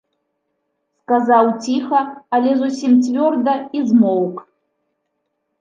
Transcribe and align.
Сказаў 1.01 1.45
ціха, 1.67 2.01
але 2.37 2.51
зусім 2.63 2.97
цвёрда 3.09 3.53
і 3.79 3.85
змоўк. 3.91 4.35